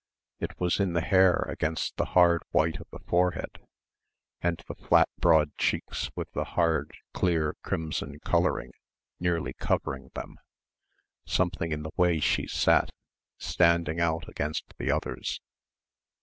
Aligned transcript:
it 0.39 0.59
was 0.59 0.79
in 0.79 0.93
the 0.93 1.01
hair 1.01 1.45
against 1.47 1.95
the 1.95 2.05
hard 2.17 2.41
white 2.49 2.79
of 2.79 2.87
the 2.89 2.97
forehead 3.07 3.59
and 4.41 4.63
the 4.67 4.73
flat 4.73 5.07
broad 5.19 5.55
cheeks 5.57 6.09
with 6.15 6.27
the 6.31 6.43
hard, 6.57 6.91
clear 7.13 7.55
crimson 7.61 8.17
colouring 8.21 8.71
nearly 9.19 9.53
covering 9.53 10.09
them... 10.15 10.39
something 11.23 11.71
in 11.71 11.83
the 11.83 11.91
way 11.97 12.19
she 12.19 12.47
sat, 12.47 12.89
standing 13.37 13.99
out 13.99 14.27
against 14.27 14.73
the 14.79 14.89
others.... 14.89 15.39